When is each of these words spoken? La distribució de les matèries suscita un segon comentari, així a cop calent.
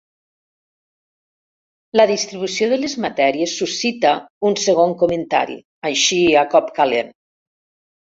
La 2.01 2.05
distribució 2.13 2.71
de 2.73 2.81
les 2.81 2.97
matèries 3.07 3.55
suscita 3.61 4.17
un 4.53 4.59
segon 4.65 4.99
comentari, 5.05 5.63
així 5.95 6.23
a 6.45 6.49
cop 6.59 6.77
calent. 6.83 7.19